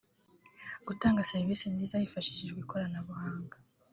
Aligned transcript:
gutanga 0.87 1.25
serivisi 1.29 1.65
nziza 1.73 2.03
hifashishijwe 2.03 2.59
ikoranabunga 2.61 3.57